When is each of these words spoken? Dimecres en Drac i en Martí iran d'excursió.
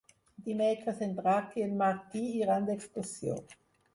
Dimecres 0.45 1.01
en 1.07 1.11
Drac 1.19 1.51
i 1.61 1.65
en 1.67 1.77
Martí 1.83 2.23
iran 2.39 2.65
d'excursió. 2.71 3.37